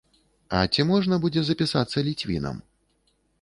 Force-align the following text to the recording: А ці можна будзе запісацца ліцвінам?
А 0.59 0.61
ці 0.73 0.85
можна 0.91 1.19
будзе 1.25 1.43
запісацца 1.49 2.05
ліцвінам? 2.09 2.57